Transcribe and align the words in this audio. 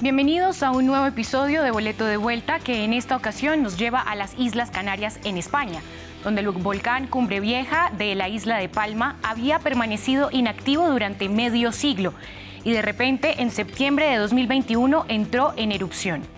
Bienvenidos 0.00 0.62
a 0.62 0.70
un 0.70 0.86
nuevo 0.86 1.06
episodio 1.06 1.62
de 1.62 1.72
Boleto 1.72 2.04
de 2.04 2.16
Vuelta 2.16 2.60
que 2.60 2.84
en 2.84 2.92
esta 2.92 3.16
ocasión 3.16 3.62
nos 3.62 3.76
lleva 3.76 4.00
a 4.00 4.14
las 4.14 4.38
Islas 4.38 4.70
Canarias 4.70 5.18
en 5.24 5.36
España, 5.36 5.80
donde 6.22 6.42
el 6.42 6.50
volcán 6.50 7.08
Cumbre 7.08 7.40
Vieja 7.40 7.90
de 7.98 8.14
la 8.14 8.28
isla 8.28 8.58
de 8.58 8.68
Palma 8.68 9.16
había 9.24 9.58
permanecido 9.58 10.28
inactivo 10.30 10.88
durante 10.88 11.28
medio 11.28 11.72
siglo 11.72 12.14
y 12.62 12.70
de 12.70 12.82
repente 12.82 13.42
en 13.42 13.50
septiembre 13.50 14.06
de 14.06 14.18
2021 14.18 15.06
entró 15.08 15.54
en 15.56 15.72
erupción. 15.72 16.33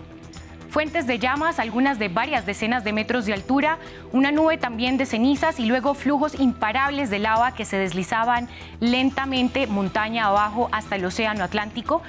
Fuentes 0.69 1.07
de 1.07 1.17
llamas, 1.17 1.59
algunas 1.59 1.97
de 1.97 2.09
varias 2.09 2.45
decenas 2.45 2.83
de 2.83 2.91
metros 2.91 3.25
de 3.25 3.33
altura, 3.33 3.77
una 4.11 4.31
nube 4.31 4.57
también 4.57 4.97
de 4.97 5.05
cenizas 5.05 5.59
y 5.59 5.65
luego 5.65 5.93
flujos 5.93 6.39
imparables 6.39 7.09
de 7.09 7.19
lava 7.19 7.53
que 7.53 7.63
se 7.63 7.77
deslizaban 7.77 8.49
lentamente 8.81 9.65
montaña 9.65 10.25
abajo 10.25 10.67
hasta 10.73 10.97
el 10.97 11.05
Océano 11.05 11.45
Atlántico, 11.45 12.01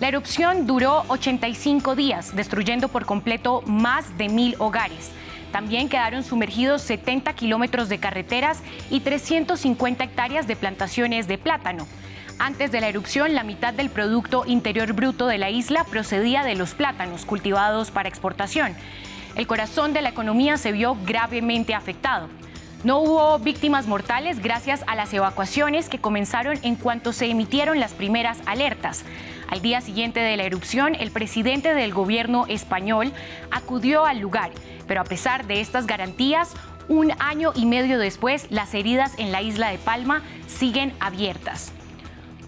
la 0.00 0.08
erupción 0.08 0.66
duró 0.66 1.04
85 1.08 1.94
días, 1.94 2.34
destruyendo 2.34 2.88
por 2.88 3.06
completo 3.06 3.62
más 3.66 4.16
de 4.18 4.28
mil 4.28 4.56
hogares. 4.58 5.12
También 5.52 5.88
quedaron 5.88 6.24
sumergidos 6.24 6.82
70 6.82 7.32
kilómetros 7.34 7.88
de 7.88 7.98
carreteras 7.98 8.62
y 8.90 9.00
350 9.00 10.02
hectáreas 10.02 10.46
de 10.46 10.56
plantaciones 10.56 11.28
de 11.28 11.38
plátano. 11.38 11.86
Antes 12.42 12.72
de 12.72 12.80
la 12.80 12.88
erupción, 12.88 13.34
la 13.34 13.42
mitad 13.42 13.74
del 13.74 13.90
Producto 13.90 14.44
Interior 14.46 14.94
Bruto 14.94 15.26
de 15.26 15.36
la 15.36 15.50
isla 15.50 15.84
procedía 15.84 16.42
de 16.42 16.54
los 16.54 16.72
plátanos 16.72 17.26
cultivados 17.26 17.90
para 17.90 18.08
exportación. 18.08 18.74
El 19.36 19.46
corazón 19.46 19.92
de 19.92 20.00
la 20.00 20.08
economía 20.08 20.56
se 20.56 20.72
vio 20.72 20.96
gravemente 21.04 21.74
afectado. 21.74 22.28
No 22.82 23.00
hubo 23.00 23.38
víctimas 23.40 23.86
mortales 23.86 24.40
gracias 24.40 24.84
a 24.86 24.94
las 24.94 25.12
evacuaciones 25.12 25.90
que 25.90 25.98
comenzaron 25.98 26.58
en 26.62 26.76
cuanto 26.76 27.12
se 27.12 27.26
emitieron 27.26 27.78
las 27.78 27.92
primeras 27.92 28.38
alertas. 28.46 29.04
Al 29.48 29.60
día 29.60 29.82
siguiente 29.82 30.20
de 30.20 30.38
la 30.38 30.44
erupción, 30.44 30.94
el 30.94 31.10
presidente 31.10 31.74
del 31.74 31.92
gobierno 31.92 32.46
español 32.48 33.12
acudió 33.50 34.06
al 34.06 34.18
lugar, 34.18 34.50
pero 34.88 35.02
a 35.02 35.04
pesar 35.04 35.46
de 35.46 35.60
estas 35.60 35.86
garantías, 35.86 36.54
un 36.88 37.12
año 37.18 37.52
y 37.54 37.66
medio 37.66 37.98
después, 37.98 38.46
las 38.48 38.72
heridas 38.72 39.12
en 39.18 39.30
la 39.30 39.42
isla 39.42 39.68
de 39.68 39.76
Palma 39.76 40.22
siguen 40.48 40.94
abiertas. 41.00 41.74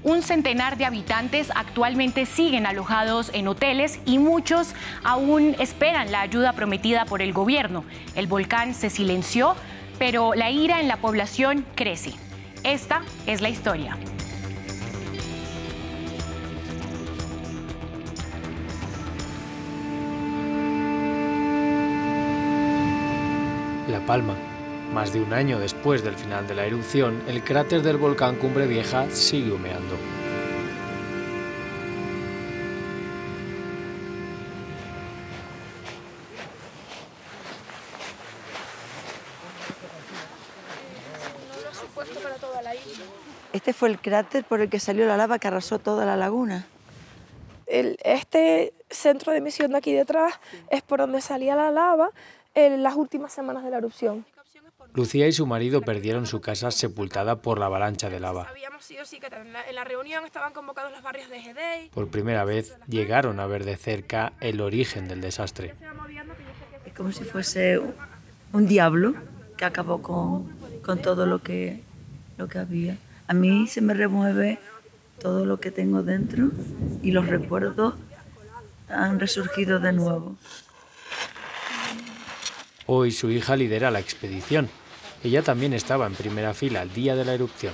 Un 0.05 0.23
centenar 0.23 0.79
de 0.79 0.85
habitantes 0.85 1.53
actualmente 1.55 2.27
siguen 2.27 2.67
alojados 2.67 3.31
en 3.35 3.47
hoteles 3.47 4.01
y 4.05 4.19
muchos 4.19 4.75
aún 5.05 5.55
esperan 5.61 6.11
la 6.11 6.23
ayuda 6.23 6.55
prometida 6.55 7.05
por 7.05 7.23
el 7.23 7.33
gobierno. 7.33 7.85
El 8.17 8.27
volcán 8.27 8.75
se 8.75 8.91
silenció, 8.91 9.55
pero 10.01 10.35
la 10.35 10.51
ira 10.51 10.81
en 10.81 10.89
la 10.89 10.97
población 10.97 11.65
crece. 11.77 12.15
Esta 12.65 13.03
es 13.27 13.41
la 13.43 13.49
historia. 13.49 13.97
La 23.89 24.01
Palma. 24.05 24.52
Más 24.93 25.15
de 25.15 25.23
un 25.23 25.33
año 25.33 25.59
después 25.59 26.05
del 26.05 26.15
final 26.17 26.47
de 26.47 26.55
la 26.55 26.67
erupción, 26.67 27.23
el 27.27 27.43
cráter 27.43 27.81
del 27.81 27.97
volcán 27.97 28.37
Cumbre 28.37 28.67
Vieja 28.67 29.09
sigue 29.11 29.51
humeando. 29.51 29.97
Este 43.55 43.73
fue 43.73 43.89
el 43.89 43.99
cráter 43.99 44.45
por 44.45 44.61
el 44.61 44.69
que 44.69 44.79
salió 44.79 45.07
la 45.07 45.17
lava 45.17 45.39
que 45.39 45.49
arrasó 45.49 45.79
toda 45.79 46.05
la 46.05 46.17
laguna. 46.17 46.67
El, 47.67 47.97
este 48.05 48.75
centro 48.91 49.33
de 49.33 49.39
emisión 49.39 49.71
de 49.71 49.79
aquí 49.79 49.95
detrás 49.95 50.35
es 50.69 50.83
por 50.83 50.99
donde 50.99 51.23
salía 51.23 51.57
la 51.57 51.71
lava 51.71 52.11
en 52.55 52.83
las 52.83 52.95
últimas 52.95 53.33
semanas 53.33 53.65
de 53.65 53.71
la 53.71 53.79
erupción. 53.79 54.27
Lucía 54.95 55.27
y 55.27 55.33
su 55.33 55.47
marido 55.47 55.81
perdieron 55.81 56.27
su 56.27 56.41
casa 56.41 56.71
sepultada 56.71 57.37
por 57.41 57.59
la 57.59 57.67
avalancha 57.67 58.11
de 58.11 58.21
lava. 58.21 58.49
Por 61.95 62.09
primera 62.09 62.45
vez 62.45 62.77
llegaron 62.89 63.41
a 63.41 63.47
ver 63.47 63.65
de 63.65 63.77
cerca 63.77 64.33
el 64.41 64.61
origen 64.61 65.09
del 65.09 65.21
desastre. 65.21 65.75
Es 66.85 66.93
como 66.93 67.11
si 67.13 67.25
fuese 67.25 67.79
un- 67.79 67.95
un 68.53 68.67
diablo 68.67 69.15
que 69.57 69.65
acabó 69.65 70.03
con, 70.03 70.51
con 70.83 71.01
todo 71.01 71.25
lo 71.25 71.43
que, 71.43 71.81
lo 72.37 72.49
que 72.49 72.59
había. 72.59 72.99
A 73.29 73.35
mí 73.35 73.67
se 73.69 73.81
me 73.81 73.95
remueve 73.95 74.59
todo 75.21 75.47
lo 75.47 75.59
que 75.59 75.71
tengo 75.71 76.03
dentro 76.03 76.51
y 77.03 77.13
los 77.13 77.29
recuerdos 77.29 77.95
han 78.91 79.19
resurgido 79.21 79.81
de 79.81 79.93
nuevo. 79.93 80.37
Hoy 82.87 83.11
su 83.13 83.31
hija 83.31 83.57
lidera 83.57 83.91
la 83.91 84.01
expedición. 84.01 84.69
Ella 85.25 85.43
también 85.43 85.73
estaba 85.73 86.07
en 86.07 86.15
primera 86.15 86.53
fila 86.53 86.83
el 86.83 86.93
día 86.93 87.15
de 87.15 87.25
la 87.25 87.35
erupción. 87.35 87.73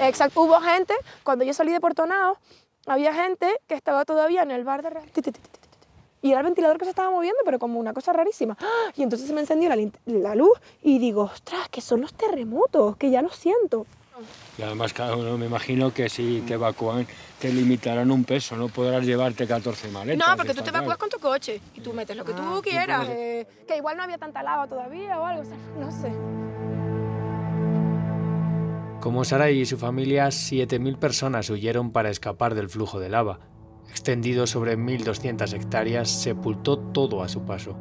Exacto, 0.00 0.42
hubo 0.42 0.60
gente, 0.60 0.94
cuando 1.22 1.44
yo 1.44 1.54
salí 1.54 1.72
de 1.72 1.80
Puerto 1.80 2.06
Nao, 2.06 2.38
había 2.86 3.12
gente 3.14 3.60
que 3.66 3.74
estaba 3.74 4.04
todavía 4.04 4.42
en 4.42 4.50
el 4.50 4.64
bar 4.64 4.82
de... 4.82 5.32
Y 6.20 6.30
era 6.30 6.40
el 6.40 6.46
ventilador 6.46 6.78
que 6.78 6.84
se 6.84 6.90
estaba 6.90 7.10
moviendo, 7.10 7.38
pero 7.44 7.58
como 7.58 7.78
una 7.78 7.94
cosa 7.94 8.12
rarísima. 8.12 8.56
¡Ah! 8.60 8.92
Y 8.96 9.02
entonces 9.02 9.28
se 9.28 9.34
me 9.34 9.40
encendió 9.40 9.68
la, 9.68 9.76
la 10.06 10.34
luz 10.34 10.58
y 10.82 10.98
digo, 10.98 11.22
ostras, 11.22 11.68
que 11.68 11.80
son 11.80 12.00
los 12.00 12.12
terremotos, 12.12 12.96
que 12.96 13.10
ya 13.10 13.22
lo 13.22 13.30
siento. 13.30 13.86
Y 14.58 14.62
además, 14.62 14.92
cada 14.92 15.16
uno 15.16 15.38
me 15.38 15.46
imagino 15.46 15.94
que 15.94 16.08
si 16.08 16.42
te 16.46 16.54
evacúan, 16.54 17.06
te 17.38 17.52
limitarán 17.52 18.10
un 18.10 18.24
peso, 18.24 18.56
no 18.56 18.66
podrás 18.66 19.06
llevarte 19.06 19.46
14 19.46 19.88
maletas. 19.90 20.28
No, 20.28 20.36
porque 20.36 20.52
tú 20.52 20.62
te 20.62 20.70
evacúas 20.70 20.96
claro. 20.96 20.98
con 20.98 21.10
tu 21.10 21.18
coche 21.20 21.60
y 21.76 21.80
tú 21.80 21.92
metes 21.92 22.16
lo 22.16 22.24
que 22.24 22.32
tú 22.32 22.60
quieras. 22.60 23.06
eh, 23.08 23.46
que 23.68 23.76
igual 23.76 23.96
no 23.96 24.02
había 24.02 24.18
tanta 24.18 24.42
lava 24.42 24.66
todavía 24.66 25.20
o 25.20 25.24
algo, 25.24 25.42
o 25.42 25.44
sea, 25.44 25.56
no 25.78 25.92
sé. 25.92 26.12
Como 29.00 29.24
Saray 29.24 29.60
y 29.60 29.66
su 29.66 29.78
familia, 29.78 30.26
7.000 30.26 30.98
personas 30.98 31.48
huyeron 31.50 31.92
para 31.92 32.10
escapar 32.10 32.56
del 32.56 32.68
flujo 32.68 32.98
de 32.98 33.08
lava. 33.08 33.38
Extendido 33.88 34.48
sobre 34.48 34.76
1.200 34.76 35.52
hectáreas, 35.52 36.10
sepultó 36.10 36.78
todo 36.78 37.22
a 37.22 37.28
su 37.28 37.44
paso. 37.46 37.76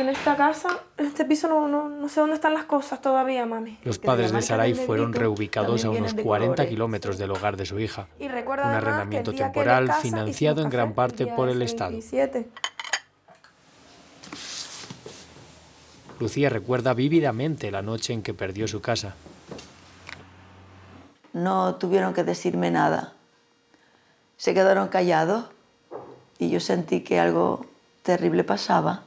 En 0.00 0.08
esta 0.08 0.36
casa, 0.36 0.80
en 0.96 1.06
este 1.06 1.24
piso, 1.24 1.48
no, 1.48 1.68
no, 1.68 1.88
no 1.88 2.08
sé 2.08 2.20
dónde 2.20 2.36
están 2.36 2.54
las 2.54 2.64
cosas 2.64 3.00
todavía, 3.00 3.44
mami. 3.46 3.78
Los 3.84 3.98
padres 3.98 4.32
de 4.32 4.56
del 4.56 4.74
fueron 4.74 5.12
reubicados 5.12 5.84
a 5.84 5.90
unos 5.90 6.00
vienen 6.00 6.16
de 6.16 6.22
40 6.22 6.54
colores. 6.54 6.70
kilómetros 6.70 7.18
del 7.18 7.30
hogar 7.30 7.56
de 7.56 7.66
su 7.66 7.78
hija. 7.78 8.06
Y 8.18 8.28
recuerda 8.28 8.66
Un 8.66 8.74
arrendamiento 8.74 9.32
temporal 9.32 9.92
financiado 9.94 10.62
en 10.62 10.70
gran 10.70 10.94
parte 10.94 11.26
por 11.26 11.48
el 11.48 11.62
Estado. 11.62 11.90
27. 11.90 12.48
Lucía 16.20 16.48
recuerda 16.48 16.94
vívidamente 16.94 17.70
la 17.70 17.82
noche 17.82 18.12
en 18.12 18.22
que 18.22 18.34
perdió 18.34 18.66
su 18.66 18.80
casa. 18.80 19.14
No 21.32 21.76
tuvieron 21.76 22.14
que 22.14 22.24
decirme 22.24 22.70
nada. 22.70 23.12
Se 24.36 24.54
quedaron 24.54 24.88
callados 24.88 25.46
y 26.38 26.50
yo 26.50 26.60
sentí 26.60 27.02
que 27.02 27.20
algo 27.20 27.66
terrible 28.02 28.42
pasaba. 28.42 29.02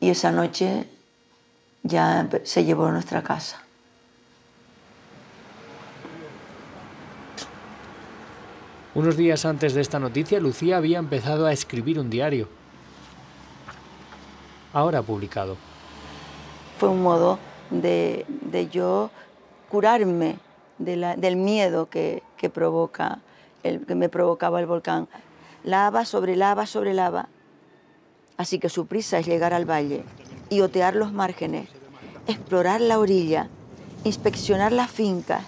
Y 0.00 0.10
esa 0.10 0.30
noche 0.30 0.86
ya 1.82 2.28
se 2.44 2.64
llevó 2.64 2.90
nuestra 2.90 3.22
casa. 3.22 3.62
Unos 8.94 9.16
días 9.16 9.44
antes 9.44 9.74
de 9.74 9.82
esta 9.82 9.98
noticia, 9.98 10.40
Lucía 10.40 10.78
había 10.78 10.98
empezado 10.98 11.46
a 11.46 11.52
escribir 11.52 11.98
un 11.98 12.08
diario. 12.08 12.48
Ahora 14.72 15.02
publicado. 15.02 15.56
Fue 16.78 16.88
un 16.88 17.02
modo 17.02 17.38
de, 17.70 18.24
de 18.28 18.68
yo 18.68 19.10
curarme 19.68 20.38
de 20.78 20.96
la- 20.96 21.16
del 21.16 21.36
miedo 21.36 21.88
que, 21.90 22.22
que 22.36 22.48
provoca 22.48 23.18
el, 23.62 23.84
que 23.86 23.94
me 23.94 24.08
provocaba 24.08 24.60
el 24.60 24.66
volcán. 24.66 25.08
Lava 25.64 26.04
sobre 26.04 26.36
lava 26.36 26.66
sobre 26.66 26.94
lava. 26.94 27.28
Así 28.36 28.58
que 28.58 28.68
su 28.68 28.86
prisa 28.86 29.18
es 29.18 29.26
llegar 29.26 29.54
al 29.54 29.68
valle 29.68 30.04
y 30.50 30.60
otear 30.60 30.94
los 30.94 31.12
márgenes, 31.12 31.68
explorar 32.26 32.80
la 32.80 32.98
orilla, 32.98 33.48
inspeccionar 34.04 34.72
las 34.72 34.90
fincas, 34.90 35.44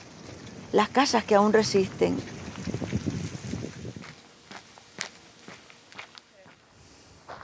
las 0.72 0.88
casas 0.88 1.24
que 1.24 1.34
aún 1.34 1.52
resisten. 1.52 2.16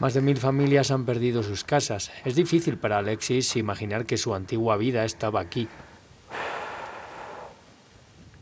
Más 0.00 0.12
de 0.12 0.20
mil 0.20 0.36
familias 0.36 0.90
han 0.90 1.06
perdido 1.06 1.42
sus 1.42 1.64
casas. 1.64 2.10
Es 2.24 2.34
difícil 2.34 2.76
para 2.76 2.98
Alexis 2.98 3.56
imaginar 3.56 4.04
que 4.04 4.18
su 4.18 4.34
antigua 4.34 4.76
vida 4.76 5.04
estaba 5.04 5.40
aquí. 5.40 5.68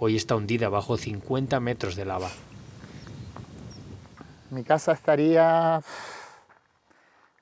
hoy 0.05 0.17
está 0.17 0.35
hundida 0.35 0.69
bajo 0.69 0.97
50 0.97 1.61
metros 1.61 1.95
de 1.95 2.05
lava. 2.05 2.29
Mi 4.51 4.65
casa 4.65 4.91
estaría, 4.91 5.81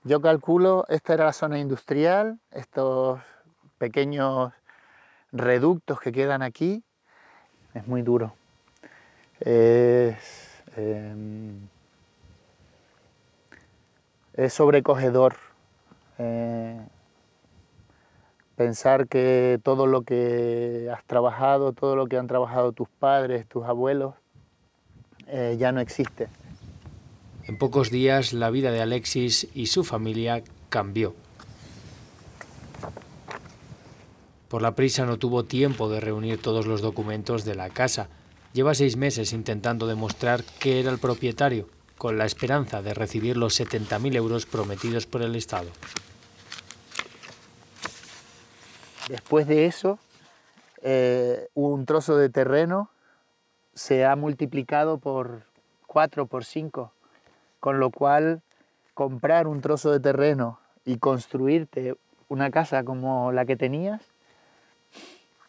yo 0.05 0.21
calculo, 0.21 0.85
esta 0.89 1.15
era 1.15 1.27
la 1.27 1.33
zona 1.33 1.59
industrial, 1.59 2.39
estos 2.51 3.21
pequeños 3.79 4.53
reductos 5.33 6.01
que 6.01 6.13
quedan 6.13 6.43
aquí, 6.43 6.83
es 7.75 7.87
muy 7.87 8.03
duro. 8.03 8.35
Es, 9.41 10.63
em, 10.77 11.69
sobrecogedor 14.49 15.37
eh, 16.19 16.81
pensar 18.57 19.07
que 19.07 19.61
todo 19.63 19.87
lo 19.87 20.03
que 20.03 20.91
has 20.93 21.05
trabajado, 21.05 21.73
todo 21.73 21.97
lo 21.97 22.07
que 22.07 22.19
han 22.19 22.27
trabajado 22.27 22.73
tus 22.73 22.89
padres, 22.89 23.47
tus 23.47 23.65
abuelos, 23.65 24.15
eh, 25.27 25.57
ya 25.59 25.73
no 25.73 25.81
existe. 25.81 26.29
En 27.51 27.57
pocos 27.57 27.91
días 27.91 28.33
la 28.33 28.49
vida 28.49 28.71
de 28.71 28.81
Alexis 28.81 29.49
y 29.55 29.67
su 29.67 29.83
familia 29.83 30.45
cambió. 30.69 31.17
Por 34.47 34.63
la 34.63 34.77
prisa 34.77 35.05
no 35.05 35.19
tuvo 35.19 35.43
tiempo 35.43 35.91
de 35.91 35.99
reunir 35.99 36.41
todos 36.41 36.69
los 36.69 36.81
documentos 36.81 37.45
de 37.45 37.57
la 37.57 37.69
casa. 37.69 38.07
Lleva 38.53 38.73
seis 38.75 38.97
meses 38.97 39.33
intentando 39.33 39.89
demostrar 39.89 40.45
que 40.61 40.79
era 40.79 40.93
el 40.93 41.01
propietario, 41.01 41.69
con 41.99 42.19
la 42.19 42.25
esperanza 42.25 42.83
de 42.83 42.95
recibir 42.95 43.37
los 43.37 43.59
70.000 43.59 44.15
euros 44.15 44.47
prometidos 44.47 45.07
por 45.07 45.23
el 45.23 45.35
Estado. 45.35 45.71
Después 49.09 49.49
de 49.49 49.67
eso, 49.67 49.99
eh, 50.83 51.49
un 51.55 51.85
trozo 51.85 52.17
de 52.17 52.29
terreno 52.29 52.91
se 53.75 54.05
ha 54.05 54.15
multiplicado 54.15 54.99
por 54.99 55.43
cuatro, 55.89 56.27
por 56.27 56.45
cinco 56.45 56.93
con 57.61 57.79
lo 57.79 57.91
cual 57.91 58.43
comprar 58.95 59.47
un 59.47 59.61
trozo 59.61 59.93
de 59.93 60.01
terreno 60.01 60.59
y 60.85 60.97
construirte 60.97 61.95
una 62.29 62.51
casa 62.51 62.85
como 62.85 63.33
la 63.33 63.45
que 63.45 63.57
tenías, 63.57 64.03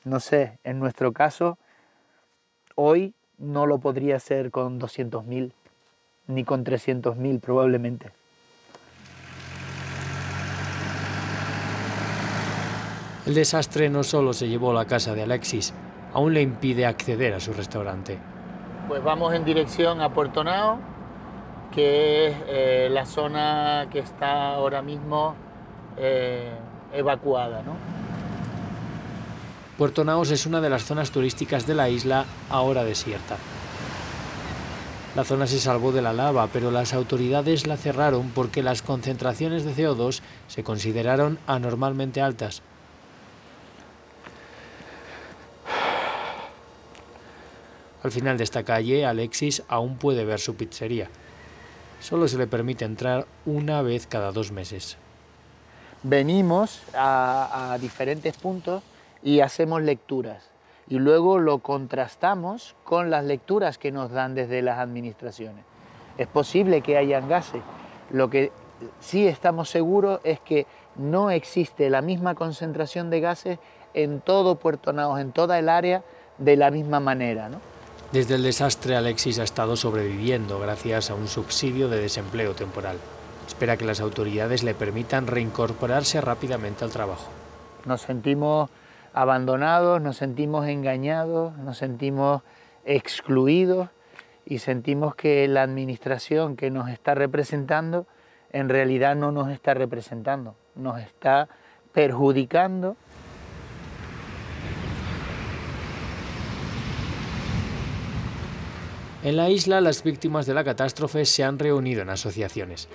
no 0.04 0.20
sé, 0.20 0.60
en 0.64 0.80
nuestro 0.80 1.14
caso, 1.14 1.58
hoy 2.76 3.14
no 3.38 3.66
lo 3.66 3.80
podría 3.80 4.18
hacer 4.18 4.52
con 4.52 4.80
200.000 4.80 5.54
ni 6.28 6.44
con 6.44 6.64
300.000 6.64 7.40
probablemente. 7.40 8.12
El 13.26 13.36
desastre 13.36 13.90
no 13.90 14.04
solo 14.04 14.34
se 14.34 14.48
llevó 14.48 14.74
la 14.74 14.86
casa 14.86 15.14
de 15.14 15.24
Alexis, 15.24 15.74
aún 16.14 16.34
le 16.34 16.42
impide 16.42 16.86
acceder 16.86 17.34
a 17.36 17.40
su 17.40 17.54
restaurante. 17.54 18.18
Pues 18.88 19.04
vamos 19.04 19.34
en 19.36 19.46
dirección 19.46 20.02
a 20.02 20.12
Puerto 20.12 20.44
Nao, 20.44 20.80
que 21.72 22.28
es 22.28 22.36
eh, 22.48 22.90
la 22.92 23.06
zona 23.06 23.88
que 23.92 24.00
está 24.00 24.54
ahora 24.54 24.82
mismo 24.82 25.36
eh, 25.98 26.52
evacuada. 26.94 27.64
¿no? 27.64 27.76
Puerto 29.78 30.04
Naos 30.04 30.32
es 30.32 30.46
una 30.46 30.62
de 30.62 30.70
las 30.70 30.84
zonas 30.84 31.12
turísticas 31.12 31.66
de 31.66 31.76
la 31.76 31.90
isla 31.90 32.26
ahora 32.50 32.84
desierta. 32.84 33.38
La 35.16 35.24
zona 35.26 35.46
se 35.48 35.60
salvó 35.60 35.92
de 35.92 36.02
la 36.02 36.14
lava, 36.14 36.48
pero 36.54 36.72
las 36.72 36.94
autoridades 36.94 37.68
la 37.68 37.76
cerraron 37.76 38.30
porque 38.30 38.64
las 38.64 38.82
concentraciones 38.82 39.66
de 39.66 39.74
CO2 39.74 40.22
se 40.48 40.64
consideraron 40.64 41.38
anormalmente 41.48 42.22
altas. 42.22 42.62
Al 48.04 48.12
final 48.12 48.38
de 48.38 48.46
esta 48.46 48.64
calle, 48.64 49.06
Alexis 49.06 49.64
aún 49.68 49.98
puede 49.98 50.26
ver 50.26 50.40
su 50.40 50.56
pizzería 50.56 51.10
solo 52.02 52.28
se 52.28 52.38
le 52.38 52.48
permite 52.48 52.84
entrar 52.84 53.26
una 53.46 53.82
vez 53.82 54.08
cada 54.08 54.32
dos 54.32 54.52
meses. 54.52 54.98
Venimos 56.04 56.82
a, 56.96 57.78
diferentes 57.80 58.36
puntos 58.36 58.82
y 59.24 59.42
hacemos 59.42 59.84
lecturas 59.84 60.50
y 60.88 60.98
luego 60.98 61.38
lo 61.38 61.60
contrastamos 61.60 62.76
con 62.84 63.12
las 63.12 63.24
lecturas 63.24 63.78
que 63.78 63.92
nos 63.92 64.12
dan 64.12 64.34
desde 64.34 64.64
las 64.64 64.80
administraciones. 64.80 65.64
Es 66.18 66.28
posible 66.28 66.82
que 66.82 66.98
hayan 66.98 67.30
gases. 67.30 67.62
Lo 68.10 68.30
que 68.30 68.52
sí 69.00 69.28
estamos 69.28 69.70
seguros 69.70 70.20
es 70.24 70.40
que 70.40 70.66
no 70.96 71.30
existe 71.30 71.90
la 71.90 72.02
misma 72.02 72.34
concentración 72.34 73.12
de 73.12 73.22
gases 73.22 73.60
en 73.94 74.22
todo 74.22 74.56
Puerto 74.56 74.92
Naos, 74.92 75.20
en 75.20 75.32
toda 75.32 75.60
el 75.60 75.70
área, 75.70 76.04
de 76.40 76.58
la 76.58 76.72
misma 76.72 77.00
manera. 77.00 77.48
¿no? 77.48 77.60
Desde 78.12 78.36
el 78.36 78.44
desastre, 78.44 78.98
Alexis 78.98 79.40
ha 79.40 79.44
estado 79.44 79.78
sobreviviendo 79.78 80.60
gracias 80.60 81.10
a 81.10 81.16
un 81.16 81.30
subsidio 81.30 81.88
de 81.88 82.02
desempleo 82.02 82.54
temporal. 82.54 82.98
Espera 83.48 83.78
que 83.78 83.86
las 83.86 84.02
autoridades 84.02 84.64
le 84.64 84.74
permitan 84.74 85.28
reincorporarse 85.28 86.20
rápidamente 86.20 86.84
al 86.84 86.92
trabajo. 86.92 87.30
Nos 87.86 88.02
sentimos 88.02 88.70
abandonados, 89.14 90.02
nos 90.02 90.18
sentimos 90.18 90.68
engañados, 90.68 91.58
nos 91.60 91.78
sentimos 91.78 92.42
excluidos 92.84 93.88
y 94.46 94.60
sentimos 94.60 95.16
que 95.16 95.48
la 95.48 95.64
administración 95.64 96.58
que 96.58 96.70
nos 96.70 96.90
está 96.90 97.16
representando 97.16 98.08
en 98.52 98.68
realidad 98.68 99.16
no 99.16 99.32
nos 99.32 99.50
está 99.52 99.74
representando, 99.74 100.56
nos 100.76 101.00
está 101.00 101.48
perjudicando 101.94 102.98
En 109.24 109.38
la 109.38 109.52
isla, 109.52 109.82
las 109.82 110.02
víctimas 110.02 110.48
de 110.48 110.56
la 110.56 110.64
catástrofe 110.64 111.26
se 111.26 111.44
han 111.44 111.60
reunido 111.60 112.02
en 112.02 112.10
asociaciones. 112.10 112.90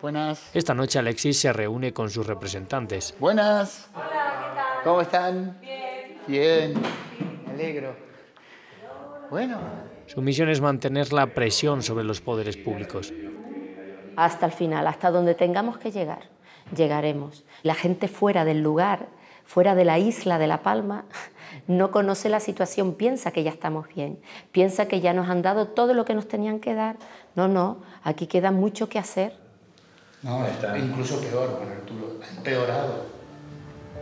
Buenas. 0.00 0.50
Esta 0.54 0.72
noche 0.72 0.98
Alexis 0.98 1.38
se 1.38 1.52
reúne 1.52 1.92
con 1.92 2.08
sus 2.08 2.26
representantes. 2.26 3.14
Buenas. 3.20 3.90
Hola, 3.94 4.04
¿qué 4.06 4.56
tal? 4.56 4.82
¿Cómo 4.82 5.00
están? 5.02 5.58
Bien. 5.60 6.18
Bien. 6.26 6.72
Me 7.44 7.52
alegro. 7.52 7.94
Bueno. 9.28 9.58
Su 10.06 10.22
misión 10.22 10.48
es 10.48 10.62
mantener 10.62 11.12
la 11.12 11.26
presión 11.26 11.82
sobre 11.82 12.04
los 12.04 12.22
poderes 12.22 12.56
públicos. 12.56 13.12
Hasta 14.16 14.46
el 14.46 14.52
final, 14.52 14.86
hasta 14.86 15.10
donde 15.10 15.34
tengamos 15.34 15.76
que 15.76 15.90
llegar, 15.90 16.30
llegaremos. 16.74 17.44
La 17.62 17.74
gente 17.74 18.08
fuera 18.08 18.46
del 18.46 18.62
lugar, 18.62 19.08
fuera 19.44 19.74
de 19.74 19.84
la 19.84 19.98
isla 19.98 20.38
de 20.38 20.46
La 20.46 20.62
Palma, 20.62 21.04
no 21.66 21.90
conoce 21.90 22.28
la 22.28 22.40
situación, 22.40 22.94
piensa 22.94 23.30
que 23.30 23.42
ya 23.42 23.50
estamos 23.50 23.88
bien, 23.94 24.18
piensa 24.50 24.86
que 24.86 25.00
ya 25.00 25.12
nos 25.12 25.28
han 25.28 25.42
dado 25.42 25.68
todo 25.68 25.94
lo 25.94 26.04
que 26.04 26.14
nos 26.14 26.28
tenían 26.28 26.60
que 26.60 26.74
dar. 26.74 26.96
No, 27.34 27.48
no, 27.48 27.78
aquí 28.02 28.26
queda 28.26 28.50
mucho 28.50 28.88
que 28.88 28.98
hacer. 28.98 29.36
No, 30.22 30.46
está 30.46 30.78
incluso 30.78 31.20
peor, 31.20 31.56
Juan 31.58 31.72
Arturo, 31.72 32.20
ha 32.22 32.36
empeorado. 32.36 33.06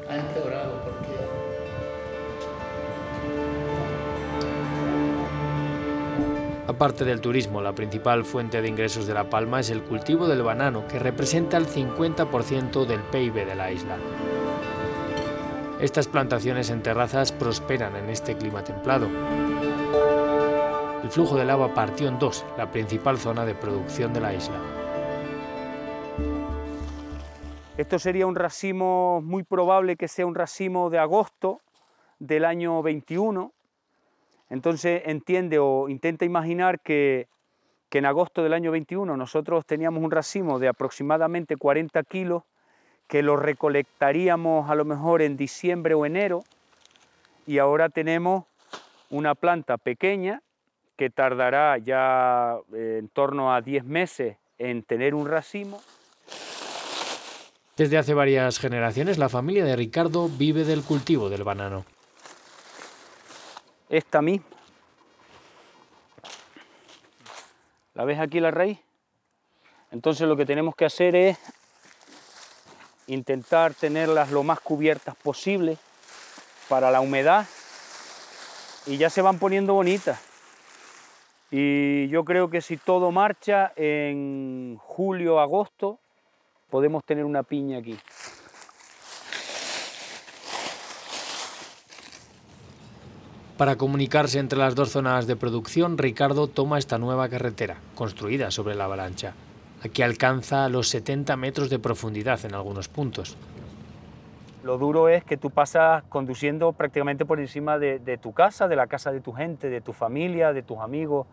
Ha 0.08 0.16
empeorado 0.16 0.82
porque... 0.82 1.40
Aparte 6.70 7.04
del 7.04 7.20
turismo, 7.20 7.60
la 7.60 7.74
principal 7.74 8.24
fuente 8.24 8.62
de 8.62 8.68
ingresos 8.68 9.08
de 9.08 9.12
La 9.12 9.28
Palma 9.28 9.58
es 9.58 9.70
el 9.70 9.82
cultivo 9.82 10.28
del 10.28 10.42
banano, 10.42 10.86
que 10.86 11.00
representa 11.00 11.56
el 11.56 11.66
50% 11.66 12.86
del 12.86 13.00
PIB 13.00 13.44
de 13.44 13.54
la 13.56 13.72
isla. 13.72 13.96
Estas 15.80 16.08
plantaciones 16.08 16.68
en 16.68 16.82
terrazas 16.82 17.32
prosperan 17.32 17.96
en 17.96 18.10
este 18.10 18.36
clima 18.36 18.62
templado. 18.62 19.08
El 21.02 21.08
flujo 21.08 21.38
de 21.38 21.46
lava 21.46 21.72
partió 21.72 22.06
en 22.06 22.18
dos, 22.18 22.44
la 22.58 22.70
principal 22.70 23.16
zona 23.16 23.46
de 23.46 23.54
producción 23.54 24.12
de 24.12 24.20
la 24.20 24.34
isla. 24.34 24.60
Esto 27.78 27.98
sería 27.98 28.26
un 28.26 28.36
racimo, 28.36 29.22
muy 29.22 29.42
probable 29.42 29.96
que 29.96 30.06
sea 30.06 30.26
un 30.26 30.34
racimo 30.34 30.90
de 30.90 30.98
agosto 30.98 31.62
del 32.18 32.44
año 32.44 32.82
21. 32.82 33.54
Entonces 34.50 35.00
entiende 35.06 35.58
o 35.58 35.88
intenta 35.88 36.26
imaginar 36.26 36.80
que, 36.80 37.28
que 37.88 37.98
en 37.98 38.04
agosto 38.04 38.42
del 38.42 38.52
año 38.52 38.70
21 38.70 39.16
nosotros 39.16 39.64
teníamos 39.64 40.04
un 40.04 40.10
racimo 40.10 40.58
de 40.58 40.68
aproximadamente 40.68 41.56
40 41.56 42.02
kilos 42.02 42.42
que 43.10 43.22
lo 43.24 43.36
recolectaríamos 43.36 44.70
a 44.70 44.76
lo 44.76 44.84
mejor 44.84 45.20
en 45.20 45.36
diciembre 45.36 45.94
o 45.94 46.06
enero 46.06 46.44
y 47.44 47.58
ahora 47.58 47.88
tenemos 47.88 48.44
una 49.10 49.34
planta 49.34 49.78
pequeña 49.78 50.42
que 50.96 51.10
tardará 51.10 51.76
ya 51.78 52.56
eh, 52.72 52.98
en 53.00 53.08
torno 53.08 53.52
a 53.52 53.62
10 53.62 53.84
meses 53.84 54.36
en 54.58 54.84
tener 54.84 55.16
un 55.16 55.26
racimo. 55.26 55.82
Desde 57.76 57.98
hace 57.98 58.14
varias 58.14 58.60
generaciones 58.60 59.18
la 59.18 59.28
familia 59.28 59.64
de 59.64 59.74
Ricardo 59.74 60.28
vive 60.28 60.62
del 60.62 60.84
cultivo 60.84 61.28
del 61.28 61.42
banano. 61.42 61.84
Esta 63.88 64.22
misma. 64.22 64.46
¿La 67.94 68.04
ves 68.04 68.20
aquí 68.20 68.38
la 68.38 68.52
raíz? 68.52 68.78
Entonces 69.90 70.28
lo 70.28 70.36
que 70.36 70.46
tenemos 70.46 70.76
que 70.76 70.84
hacer 70.84 71.16
es 71.16 71.59
intentar 73.14 73.74
tenerlas 73.74 74.30
lo 74.30 74.42
más 74.42 74.60
cubiertas 74.60 75.16
posible 75.16 75.76
para 76.68 76.90
la 76.90 77.00
humedad 77.00 77.46
y 78.86 78.96
ya 78.96 79.10
se 79.10 79.22
van 79.22 79.38
poniendo 79.38 79.74
bonitas. 79.74 80.20
Y 81.50 82.08
yo 82.08 82.24
creo 82.24 82.48
que 82.48 82.60
si 82.60 82.76
todo 82.76 83.10
marcha, 83.10 83.72
en 83.74 84.78
julio, 84.78 85.40
agosto, 85.40 85.98
podemos 86.70 87.04
tener 87.04 87.24
una 87.24 87.42
piña 87.42 87.78
aquí. 87.78 87.98
Para 93.56 93.76
comunicarse 93.76 94.38
entre 94.38 94.58
las 94.58 94.74
dos 94.74 94.90
zonas 94.90 95.26
de 95.26 95.36
producción, 95.36 95.98
Ricardo 95.98 96.46
toma 96.46 96.78
esta 96.78 96.98
nueva 96.98 97.28
carretera, 97.28 97.76
construida 97.94 98.50
sobre 98.50 98.76
la 98.76 98.84
avalancha. 98.84 99.34
Aquí 99.82 100.02
alcanza 100.02 100.68
los 100.68 100.88
70 100.88 101.36
metros 101.36 101.70
de 101.70 101.78
profundidad 101.78 102.44
en 102.44 102.54
algunos 102.54 102.88
puntos. 102.88 103.36
Lo 104.62 104.76
duro 104.76 105.08
es 105.08 105.24
que 105.24 105.38
tú 105.38 105.50
pasas 105.50 106.02
conduciendo 106.10 106.72
prácticamente 106.72 107.24
por 107.24 107.40
encima 107.40 107.78
de, 107.78 107.98
de, 107.98 108.18
tu 108.18 108.32
casa, 108.32 108.68
de 108.68 108.76
la 108.76 108.86
casa 108.86 109.10
de 109.10 109.20
tu 109.20 109.32
gente, 109.32 109.70
de 109.70 109.80
tu 109.80 109.94
familia, 109.94 110.52
de 110.52 110.62
tus 110.62 110.78
amigos. 110.78 111.26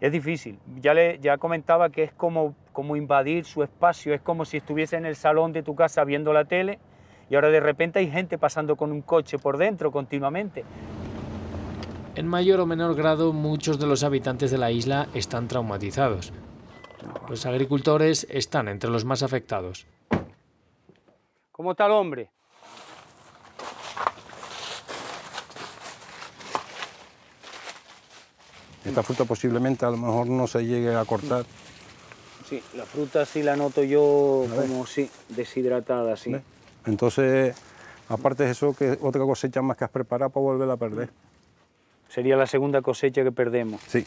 Es 0.00 0.10
difícil. 0.10 0.58
Ya, 0.80 0.92
le, 0.92 1.20
ya 1.20 1.38
comentaba 1.38 1.90
que 1.90 2.02
es 2.02 2.12
como, 2.12 2.54
como 2.72 2.96
invadir 2.96 3.44
su 3.44 3.62
espacio, 3.62 4.12
es 4.12 4.20
como 4.20 4.44
si 4.44 4.56
estuviese 4.56 4.96
en 4.96 5.06
el 5.06 5.14
salón 5.14 5.52
de 5.52 5.62
tu 5.62 5.76
casa 5.76 6.02
viendo 6.02 6.32
la 6.32 6.46
tele 6.46 6.80
y 7.30 7.36
ahora 7.36 7.48
de 7.48 7.60
repente 7.60 8.00
hay 8.00 8.10
gente 8.10 8.38
pasando 8.38 8.76
con 8.76 8.90
un 8.90 9.02
coche 9.02 9.38
por 9.38 9.56
dentro 9.56 9.92
continuamente. 9.92 10.64
En 12.16 12.26
mayor 12.26 12.60
o 12.60 12.66
menor 12.66 12.94
grado, 12.94 13.32
muchos 13.32 13.78
de 13.78 13.86
los 13.86 14.02
habitantes 14.02 14.50
de 14.50 14.58
la 14.58 14.70
isla 14.70 15.06
están 15.14 15.48
traumatizados. 15.48 16.32
Los 17.28 17.46
agricultores 17.46 18.26
están 18.30 18.68
entre 18.68 18.90
los 18.90 19.04
más 19.04 19.22
afectados. 19.22 19.86
¿Cómo 21.52 21.72
está 21.72 21.86
el 21.86 21.92
hombre? 21.92 22.30
Esta 28.84 29.02
fruta 29.02 29.24
posiblemente 29.24 29.84
a 29.84 29.90
lo 29.90 29.96
mejor 29.96 30.28
no 30.28 30.46
se 30.46 30.64
llegue 30.64 30.94
a 30.94 31.04
cortar. 31.04 31.44
Sí, 32.48 32.62
la 32.76 32.84
fruta 32.84 33.26
sí 33.26 33.42
la 33.42 33.56
noto 33.56 33.82
yo 33.82 34.46
como 34.54 34.86
sí, 34.86 35.10
deshidratada, 35.28 36.16
sí. 36.16 36.36
Entonces, 36.86 37.56
aparte 38.08 38.44
de 38.44 38.52
eso, 38.52 38.74
que 38.74 38.96
otra 39.00 39.22
cosecha 39.22 39.60
más 39.62 39.76
que 39.76 39.84
has 39.84 39.90
preparado 39.90 40.30
para 40.30 40.44
volverla 40.44 40.74
a 40.74 40.76
perder. 40.76 41.10
Sería 42.08 42.36
la 42.36 42.46
segunda 42.46 42.82
cosecha 42.82 43.24
que 43.24 43.32
perdemos. 43.32 43.80
Sí. 43.88 44.06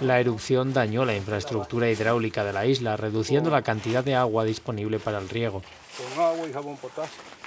La 0.00 0.18
erupción 0.18 0.72
dañó 0.72 1.04
la 1.04 1.14
infraestructura 1.14 1.90
hidráulica 1.90 2.42
de 2.42 2.52
la 2.52 2.64
isla, 2.64 2.96
reduciendo 2.96 3.50
la 3.50 3.62
cantidad 3.62 4.02
de 4.02 4.14
agua 4.14 4.44
disponible 4.44 4.98
para 4.98 5.18
el 5.18 5.28
riego. 5.28 5.62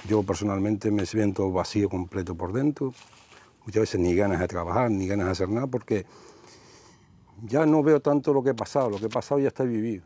Yo 0.08 0.22
personalmente 0.22 0.90
me 0.90 1.04
siento 1.04 1.50
vacío 1.50 1.88
completo 1.88 2.36
por 2.36 2.52
dentro. 2.52 2.94
Muchas 3.64 3.80
veces 3.80 4.00
ni 4.00 4.14
ganas 4.14 4.38
de 4.38 4.46
trabajar, 4.46 4.90
ni 4.90 5.08
ganas 5.08 5.26
de 5.26 5.32
hacer 5.32 5.48
nada, 5.48 5.66
porque 5.66 6.06
ya 7.42 7.66
no 7.66 7.82
veo 7.82 8.00
tanto 8.00 8.32
lo 8.32 8.42
que 8.42 8.50
he 8.50 8.54
pasado. 8.54 8.88
Lo 8.88 8.98
que 8.98 9.06
he 9.06 9.10
pasado 9.10 9.40
ya 9.40 9.48
está 9.48 9.64
vivido. 9.64 10.04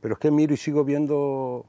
Pero 0.00 0.14
es 0.14 0.20
que 0.20 0.32
miro 0.32 0.54
y 0.54 0.56
sigo 0.56 0.84
viendo 0.84 1.66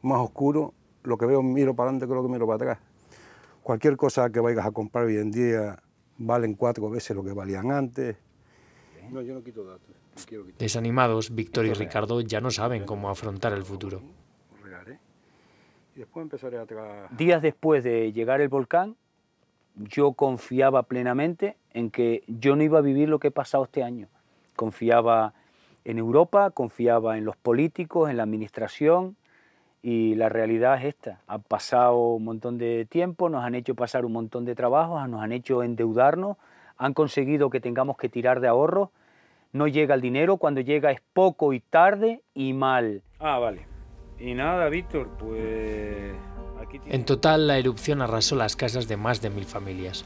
más 0.00 0.20
oscuro. 0.20 0.72
Lo 1.02 1.18
que 1.18 1.26
veo 1.26 1.42
miro 1.42 1.74
para 1.74 1.90
adelante 1.90 2.06
que 2.06 2.14
lo 2.14 2.22
que 2.22 2.28
miro 2.28 2.46
para 2.46 2.56
atrás. 2.56 2.78
Cualquier 3.62 3.98
cosa 3.98 4.30
que 4.30 4.40
vayas 4.40 4.64
a 4.64 4.70
comprar 4.70 5.04
hoy 5.04 5.18
en 5.18 5.30
día 5.30 5.82
valen 6.20 6.54
cuatro 6.54 6.88
veces 6.90 7.16
lo 7.16 7.24
que 7.24 7.32
valían 7.32 7.72
antes. 7.72 8.16
No, 9.10 9.22
yo 9.22 9.34
no 9.34 9.42
quito 9.42 9.64
datos. 9.64 9.88
No 10.16 10.22
quiero 10.26 10.44
quitar. 10.44 10.58
Desanimados, 10.58 11.34
Víctor 11.34 11.66
y 11.66 11.72
Ricardo 11.72 12.20
ya 12.20 12.40
no 12.40 12.50
saben 12.50 12.84
cómo 12.84 13.08
afrontar 13.08 13.52
el 13.54 13.64
futuro. 13.64 14.02
Regaré. 14.62 14.98
Y 15.96 16.00
después 16.00 16.22
empezaré 16.22 16.58
a 16.58 16.66
trabajar. 16.66 17.16
Días 17.16 17.42
después 17.42 17.82
de 17.82 18.12
llegar 18.12 18.40
el 18.40 18.48
volcán, 18.48 18.96
yo 19.74 20.12
confiaba 20.12 20.82
plenamente 20.84 21.56
en 21.72 21.90
que 21.90 22.22
yo 22.28 22.54
no 22.54 22.62
iba 22.62 22.78
a 22.78 22.82
vivir 22.82 23.08
lo 23.08 23.18
que 23.18 23.28
he 23.28 23.32
pasado 23.32 23.64
este 23.64 23.82
año. 23.82 24.08
Confiaba 24.54 25.32
en 25.84 25.98
Europa, 25.98 26.50
confiaba 26.50 27.16
en 27.16 27.24
los 27.24 27.36
políticos, 27.36 28.10
en 28.10 28.18
la 28.18 28.24
administración, 28.24 29.16
y 29.82 30.14
la 30.14 30.28
realidad 30.28 30.78
es 30.78 30.94
esta. 30.94 31.20
Ha 31.26 31.38
pasado 31.38 31.96
un 32.14 32.24
montón 32.24 32.58
de 32.58 32.86
tiempo, 32.86 33.28
nos 33.28 33.44
han 33.44 33.54
hecho 33.54 33.74
pasar 33.74 34.04
un 34.04 34.12
montón 34.12 34.44
de 34.44 34.54
trabajos, 34.54 35.08
nos 35.08 35.22
han 35.22 35.32
hecho 35.32 35.62
endeudarnos, 35.62 36.36
han 36.76 36.94
conseguido 36.94 37.50
que 37.50 37.60
tengamos 37.60 37.96
que 37.96 38.08
tirar 38.08 38.40
de 38.40 38.48
ahorros. 38.48 38.90
No 39.52 39.66
llega 39.66 39.94
el 39.94 40.00
dinero, 40.00 40.36
cuando 40.36 40.60
llega 40.60 40.92
es 40.92 41.00
poco 41.12 41.52
y 41.52 41.60
tarde 41.60 42.22
y 42.34 42.52
mal. 42.52 43.02
Ah, 43.18 43.38
vale. 43.38 43.66
Y 44.18 44.34
nada, 44.34 44.68
Víctor, 44.68 45.08
pues... 45.18 46.12
Aquí 46.60 46.78
En 46.86 47.04
total, 47.04 47.46
la 47.46 47.58
erupción 47.58 48.02
arrasó 48.02 48.36
las 48.36 48.54
casas 48.54 48.86
de 48.86 48.96
más 48.96 49.22
de 49.22 49.30
mil 49.30 49.44
familias. 49.44 50.04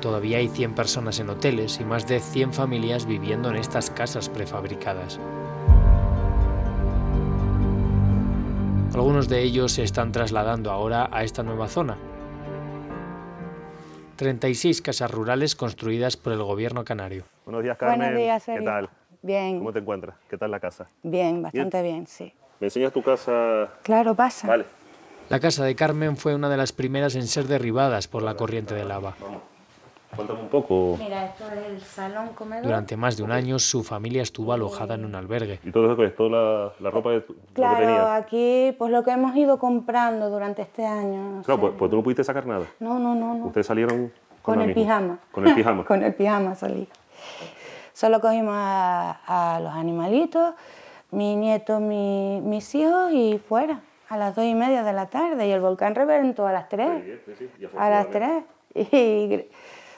Todavía 0.00 0.38
hay 0.38 0.48
100 0.48 0.74
personas 0.74 1.18
en 1.18 1.30
hoteles 1.30 1.80
y 1.80 1.84
más 1.84 2.06
de 2.06 2.20
100 2.20 2.52
familias 2.52 3.06
viviendo 3.06 3.50
en 3.50 3.56
estas 3.56 3.90
casas 3.90 4.28
prefabricadas. 4.28 5.18
Algunos 8.94 9.28
de 9.28 9.40
ellos 9.42 9.72
se 9.72 9.84
están 9.84 10.12
trasladando 10.12 10.70
ahora 10.70 11.08
a 11.10 11.24
esta 11.24 11.42
nueva 11.42 11.68
zona. 11.68 11.96
36 14.16 14.82
casas 14.82 15.10
rurales 15.10 15.56
construidas 15.56 16.16
por 16.16 16.32
el 16.32 16.42
gobierno 16.42 16.84
canario. 16.84 17.24
Buenos 17.44 17.62
días, 17.62 17.76
Carmen. 17.78 17.98
Buenos 17.98 18.16
días, 18.18 18.44
¿Qué 18.44 18.52
Sergio. 18.52 18.64
tal? 18.70 18.90
Bien, 19.22 19.58
¿Cómo 19.58 19.72
te 19.72 19.78
encuentras? 19.78 20.16
¿Qué 20.28 20.36
tal 20.36 20.50
la 20.50 20.60
casa? 20.60 20.88
bien, 21.02 21.42
bastante 21.42 21.82
bien, 21.82 22.06
sí. 22.06 22.32
¿Me 22.60 22.66
enseñas 22.66 22.92
tu 22.92 23.02
casa? 23.02 23.68
Claro, 23.82 24.14
pasa. 24.14 24.46
Vale. 24.46 24.64
La 25.28 25.40
casa 25.40 25.64
de 25.64 25.74
Carmen 25.74 26.16
fue 26.16 26.34
una 26.34 26.48
de 26.48 26.56
las 26.56 26.72
primeras 26.72 27.14
en 27.14 27.26
ser 27.26 27.46
derribadas 27.46 28.06
por 28.08 28.22
la 28.22 28.34
corriente 28.36 28.74
de 28.74 28.84
lava. 28.84 29.14
Cuéntame 30.14 30.40
un 30.42 30.48
poco. 30.48 30.96
Mira, 30.98 31.24
esto 31.24 31.44
es 31.46 31.66
el 31.70 31.80
salón 31.80 32.28
comedor. 32.34 32.64
Durante 32.66 32.96
más 32.98 33.16
de 33.16 33.22
un 33.22 33.32
año 33.32 33.58
su 33.58 33.82
familia 33.82 34.20
estuvo 34.22 34.52
alojada 34.52 34.94
en 34.94 35.06
un 35.06 35.14
albergue. 35.14 35.58
¿Y 35.64 35.70
todo 35.70 35.90
eso 35.90 36.04
es? 36.04 36.14
¿Toda 36.14 36.28
la, 36.30 36.72
la 36.80 36.90
ropa 36.90 37.10
de 37.12 37.22
tu- 37.22 37.32
lo 37.32 37.40
que 37.40 37.52
Claro, 37.54 37.78
tenías? 37.78 38.06
aquí, 38.22 38.74
pues 38.78 38.90
lo 38.92 39.02
que 39.02 39.10
hemos 39.10 39.34
ido 39.34 39.58
comprando 39.58 40.28
durante 40.28 40.60
este 40.62 40.84
año. 40.84 41.36
no 41.36 41.42
Claro, 41.42 41.60
pues, 41.62 41.72
pues 41.78 41.90
tú 41.90 41.96
no 41.96 42.02
pudiste 42.02 42.24
sacar 42.24 42.44
nada. 42.46 42.66
No, 42.78 42.98
no, 42.98 43.14
no, 43.14 43.34
no. 43.34 43.46
Ustedes 43.46 43.66
salieron 43.66 44.12
con, 44.42 44.60
el 44.60 44.66
misma. 44.68 44.82
pijama. 44.82 45.18
Con 45.32 45.48
el 45.48 45.54
pijama. 45.54 45.84
Con 45.86 46.02
el 46.02 46.14
pijama 46.14 46.54
salí. 46.56 46.86
Solo 47.94 48.20
cogimos 48.20 48.54
a, 48.54 49.54
a 49.56 49.60
los 49.60 49.72
animalitos, 49.72 50.54
mi 51.10 51.36
nieto, 51.36 51.80
mi- 51.80 52.42
mis 52.42 52.74
hijos 52.74 53.12
y 53.12 53.38
fuera, 53.48 53.80
a 54.10 54.18
las 54.18 54.36
dos 54.36 54.44
y 54.44 54.54
media 54.54 54.82
de 54.82 54.92
la 54.92 55.06
tarde. 55.06 55.46
Y 55.48 55.52
el 55.52 55.60
volcán 55.62 55.94
reventó 55.94 56.46
a 56.46 56.52
las 56.52 56.68
tres. 56.68 57.02
Sí, 57.24 57.32
sí, 57.38 57.50
y 57.60 57.78
A 57.78 57.88
las 57.88 58.10
tres. 58.10 58.44
Y 58.74 59.44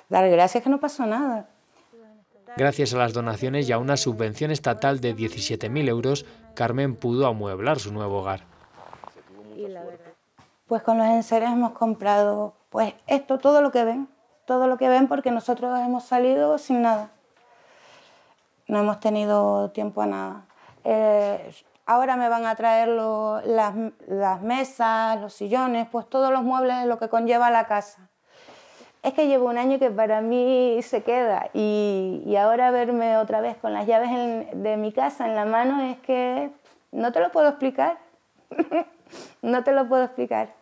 dar 0.08 0.28
gracias 0.30 0.62
que 0.64 0.70
no 0.70 0.80
pasó 0.80 1.06
nada. 1.06 1.48
Gracias 2.56 2.94
a 2.94 2.98
las 2.98 3.12
donaciones 3.12 3.68
y 3.68 3.72
a 3.72 3.78
una 3.78 3.96
subvención 3.96 4.50
estatal 4.52 5.00
de 5.00 5.16
17.000 5.16 5.88
euros, 5.88 6.24
Carmen 6.54 6.94
pudo 6.94 7.26
amueblar 7.26 7.80
su 7.80 7.92
nuevo 7.92 8.20
hogar. 8.20 8.42
Pues 10.66 10.82
con 10.82 10.98
los 10.98 11.06
enseres 11.08 11.50
hemos 11.50 11.72
comprado, 11.72 12.54
pues 12.70 12.94
esto, 13.06 13.38
todo 13.38 13.60
lo 13.60 13.70
que 13.72 13.84
ven, 13.84 14.08
todo 14.46 14.66
lo 14.68 14.76
que 14.76 14.88
ven 14.88 15.08
porque 15.08 15.30
nosotros 15.30 15.78
hemos 15.80 16.04
salido 16.04 16.58
sin 16.58 16.82
nada. 16.82 17.10
No 18.68 18.78
hemos 18.78 19.00
tenido 19.00 19.70
tiempo 19.72 20.02
a 20.02 20.06
nada. 20.06 20.46
Eh, 20.84 21.52
ahora 21.86 22.16
me 22.16 22.28
van 22.28 22.46
a 22.46 22.54
traer 22.54 22.88
lo- 22.88 23.40
las, 23.42 23.74
las 24.06 24.40
mesas, 24.42 25.20
los 25.20 25.34
sillones, 25.34 25.88
pues 25.90 26.08
todos 26.08 26.30
los 26.32 26.42
muebles, 26.42 26.86
lo 26.86 26.98
que 26.98 27.08
conlleva 27.08 27.50
la 27.50 27.66
casa. 27.66 28.03
Es 29.04 29.12
que 29.12 29.28
llevo 29.28 29.50
un 29.50 29.58
año 29.58 29.78
que 29.78 29.90
para 29.90 30.22
mí 30.22 30.78
se 30.80 31.02
queda 31.02 31.50
y, 31.52 32.34
ahora 32.40 32.70
verme 32.70 33.18
otra 33.18 33.42
vez 33.42 33.54
con 33.58 33.74
las 33.74 33.86
llaves 33.86 34.08
de 34.54 34.78
mi 34.78 34.92
casa 34.92 35.26
en 35.26 35.34
la 35.34 35.44
mano 35.44 35.82
es 35.82 35.98
que 35.98 36.50
no 36.90 37.12
te 37.12 37.20
lo 37.20 37.30
puedo 37.30 37.50
explicar. 37.50 37.98
no 39.42 39.62
te 39.62 39.72
lo 39.72 39.86
puedo 39.86 40.04
explicar. 40.04 40.54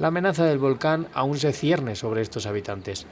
La 0.00 0.08
amenaza 0.08 0.44
del 0.44 0.58
volcán 0.58 1.06
aún 1.14 1.38
se 1.38 1.52
cierne 1.52 1.94
sobre 1.94 2.20
estos 2.20 2.46
habitantes. 2.46 3.06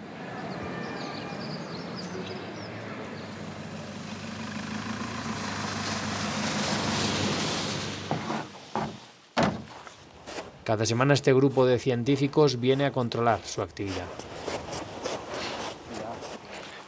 Cada 10.64 10.86
semana 10.86 11.14
este 11.14 11.32
grupo 11.32 11.66
de 11.66 11.78
científicos 11.78 12.60
viene 12.60 12.84
a 12.86 12.92
controlar 12.92 13.40
su 13.44 13.62
actividad. 13.62 14.06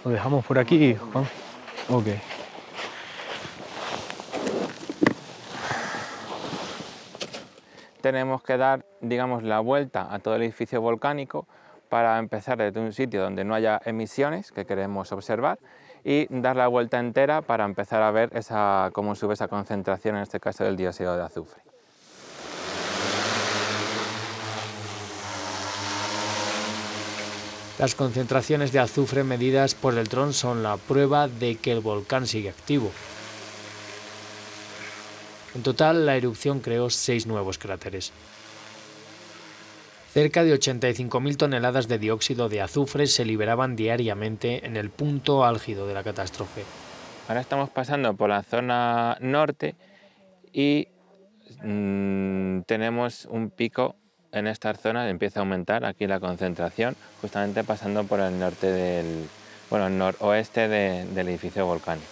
Lo 0.05 0.11
dejamos 0.11 0.45
por 0.45 0.59
aquí, 0.59 0.95
Juan. 0.95 1.27
Ok. 1.89 2.07
tenemos 8.05 8.43
que 8.43 8.59
dar, 8.59 8.85
digamos, 9.01 9.43
la 9.43 9.61
vuelta 9.61 10.13
a 10.13 10.19
todo 10.19 10.37
el 10.37 10.43
edificio 10.43 10.79
volcánico 10.83 11.49
para 11.89 12.19
empezar 12.19 12.59
desde 12.59 12.79
un 12.79 12.93
sitio 12.93 13.23
donde 13.23 13.45
no 13.45 13.55
haya 13.55 13.81
emisiones 13.83 14.53
que 14.53 14.67
queremos 14.67 15.11
observar 15.11 15.59
y 16.05 16.27
dar 16.29 16.55
la 16.55 16.69
vuelta 16.69 16.99
entera 16.99 17.41
para 17.41 17.65
empezar 17.65 18.03
a 18.03 18.11
ver 18.11 18.29
esa, 18.35 18.91
cómo 18.93 19.15
sube 19.15 19.33
esa 19.33 19.49
concentración, 19.49 20.17
en 20.17 20.23
este 20.23 20.39
caso 20.39 20.65
del 20.65 20.77
dióxido 20.77 21.17
de 21.17 21.23
azufre. 21.23 21.74
Las 27.79 27.97
concentraciones 27.97 28.71
de 28.71 28.79
azufre 28.79 29.25
medidas 29.25 29.75
por 29.75 29.99
el 29.99 30.07
dron 30.07 30.33
son 30.33 30.63
la 30.63 30.77
prueba 30.77 31.27
de 31.27 31.57
que 31.57 31.73
el 31.73 31.81
volcán 31.81 32.29
sigue 32.29 32.51
activo. 32.51 32.93
En 35.57 35.63
total, 35.63 36.07
la 36.07 36.17
erupción 36.17 36.61
creó 36.61 36.89
seis 36.89 37.27
nuevos 37.27 37.59
cráteres. 37.59 38.13
Cerca 40.13 40.45
de 40.45 40.55
85.000 40.55 41.37
toneladas 41.37 41.89
de 41.89 41.99
dióxido 41.99 42.49
de 42.49 42.61
azufre 42.61 43.09
se 43.09 43.25
liberaban 43.25 43.75
diariamente 43.75 44.65
en 44.65 44.77
el 44.77 44.91
punto 44.91 45.45
álgido 45.45 45.89
de 45.89 45.95
la 45.95 46.05
catástrofe. 46.05 46.63
Ahora 47.27 47.41
estamos 47.41 47.71
pasando 47.71 48.15
por 48.15 48.31
la 48.31 48.45
zona 48.45 49.17
norte 49.21 49.75
y 50.53 50.87
mmm, 51.61 52.61
tenemos 52.61 53.27
un 53.29 53.51
pico 53.51 53.97
en 54.35 54.49
estas 54.49 54.81
zonas, 54.81 55.09
empieza 55.09 55.39
a 55.39 55.43
aumentar 55.43 55.85
aquí 55.85 56.07
la 56.07 56.19
concentración, 56.21 56.97
justamente 57.21 57.63
pasando 57.63 58.05
por 58.05 58.21
el 58.21 58.39
norte 58.39 58.67
del, 58.67 59.29
bueno, 59.71 59.89
noroeste 59.89 60.69
de, 60.69 61.07
del 61.07 61.29
edificio 61.29 61.65
volcánico. 61.65 62.07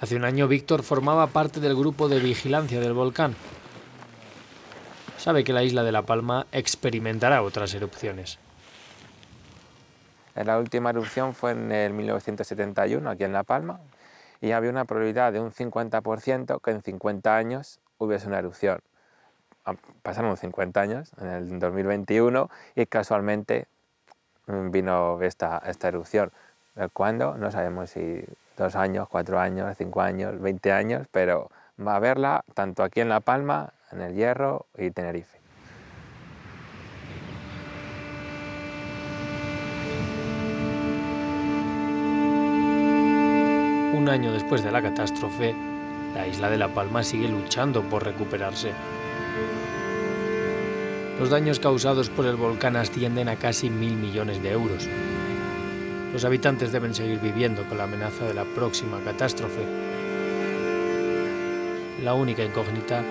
Hace 0.00 0.16
un 0.16 0.24
año 0.24 0.48
Víctor 0.48 0.82
formaba 0.82 1.26
parte 1.26 1.60
del 1.60 1.74
grupo 1.74 2.08
de 2.08 2.20
vigilancia 2.20 2.80
del 2.80 2.94
volcán. 2.94 3.34
Sabe 5.18 5.44
que 5.44 5.52
la 5.52 5.62
isla 5.62 5.82
de 5.82 5.92
La 5.92 6.02
Palma 6.02 6.46
experimentará 6.52 7.42
otras 7.42 7.74
erupciones. 7.74 8.38
La 10.34 10.58
última 10.58 10.90
erupción 10.90 11.34
fue 11.34 11.50
en 11.50 11.72
el 11.72 11.92
1971 11.92 13.10
aquí 13.10 13.24
en 13.24 13.32
La 13.32 13.42
Palma 13.42 13.80
y 14.40 14.52
había 14.52 14.70
una 14.70 14.84
probabilidad 14.84 15.32
de 15.32 15.40
un 15.40 15.52
50% 15.52 16.60
que 16.60 16.70
en 16.70 16.82
50 16.82 17.36
años 17.36 17.80
hubiese 17.98 18.28
una 18.28 18.38
erupción. 18.38 18.80
Ah, 19.64 19.74
pasaron 20.02 20.36
50 20.36 20.80
años, 20.80 21.12
en 21.20 21.28
el 21.28 21.58
2021, 21.58 22.48
y 22.74 22.86
casualmente 22.86 23.66
mm, 24.46 24.70
vino 24.70 25.20
esta, 25.22 25.58
esta 25.66 25.88
erupción. 25.88 26.30
¿Cuándo? 26.92 27.36
No 27.36 27.50
sabemos 27.50 27.90
si 27.90 28.24
dos 28.56 28.76
años, 28.76 29.08
cuatro 29.08 29.40
años, 29.40 29.76
cinco 29.76 30.00
años, 30.00 30.40
20 30.40 30.72
años, 30.72 31.06
pero 31.10 31.50
va 31.84 31.96
a 31.96 31.98
verla 31.98 32.44
tanto 32.54 32.82
aquí 32.84 33.00
en 33.00 33.08
La 33.08 33.20
Palma, 33.20 33.72
en 33.90 34.00
El 34.00 34.14
Hierro 34.14 34.66
y 34.76 34.90
Tenerife. 34.90 35.37
Año 44.08 44.32
después 44.32 44.64
de 44.64 44.72
la 44.72 44.80
catástrofe, 44.80 45.54
la 46.14 46.26
isla 46.26 46.48
de 46.48 46.56
La 46.56 46.68
Palma 46.68 47.02
sigue 47.02 47.28
luchando 47.28 47.82
por 47.82 48.04
recuperarse. 48.04 48.72
Los 51.18 51.28
daños 51.28 51.60
causados 51.60 52.08
por 52.08 52.24
el 52.24 52.36
volcán 52.36 52.76
ascienden 52.76 53.28
a 53.28 53.36
casi 53.36 53.68
mil 53.68 53.94
millones 53.96 54.42
de 54.42 54.50
euros. 54.50 54.88
Los 56.12 56.24
habitantes 56.24 56.72
deben 56.72 56.94
seguir 56.94 57.20
viviendo 57.20 57.64
con 57.64 57.76
la 57.76 57.84
amenaza 57.84 58.24
de 58.24 58.32
la 58.32 58.44
próxima 58.44 58.98
catástrofe. 59.04 59.60
La 62.02 62.14
única 62.14 62.42
incógnita 62.42 63.04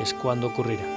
es 0.00 0.14
cuándo 0.14 0.46
ocurrirá. 0.46 0.95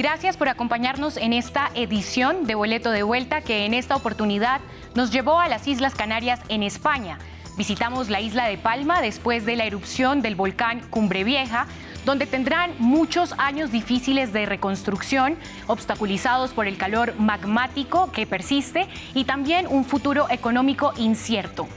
Gracias 0.00 0.38
por 0.38 0.48
acompañarnos 0.48 1.18
en 1.18 1.34
esta 1.34 1.70
edición 1.74 2.46
de 2.46 2.54
Boleto 2.54 2.90
de 2.90 3.02
Vuelta 3.02 3.42
que 3.42 3.66
en 3.66 3.74
esta 3.74 3.96
oportunidad 3.96 4.62
nos 4.94 5.10
llevó 5.10 5.38
a 5.38 5.48
las 5.48 5.68
Islas 5.68 5.94
Canarias 5.94 6.40
en 6.48 6.62
España. 6.62 7.18
Visitamos 7.58 8.08
la 8.08 8.22
isla 8.22 8.46
de 8.46 8.56
Palma 8.56 9.02
después 9.02 9.44
de 9.44 9.56
la 9.56 9.66
erupción 9.66 10.22
del 10.22 10.36
volcán 10.36 10.80
Cumbre 10.88 11.22
Vieja, 11.22 11.66
donde 12.06 12.24
tendrán 12.24 12.72
muchos 12.78 13.34
años 13.36 13.72
difíciles 13.72 14.32
de 14.32 14.46
reconstrucción, 14.46 15.36
obstaculizados 15.66 16.52
por 16.54 16.66
el 16.66 16.78
calor 16.78 17.14
magmático 17.18 18.10
que 18.10 18.26
persiste 18.26 18.88
y 19.12 19.24
también 19.24 19.66
un 19.68 19.84
futuro 19.84 20.30
económico 20.30 20.94
incierto. 20.96 21.68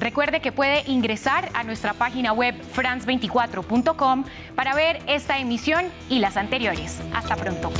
Recuerde 0.00 0.40
que 0.40 0.50
puede 0.50 0.82
ingresar 0.86 1.50
a 1.52 1.62
nuestra 1.62 1.92
página 1.92 2.32
web 2.32 2.54
france24.com 2.74 4.24
para 4.56 4.74
ver 4.74 5.00
esta 5.06 5.38
emisión 5.38 5.84
y 6.08 6.20
las 6.20 6.38
anteriores. 6.38 7.00
Hasta 7.12 7.36
pronto. 7.36 7.70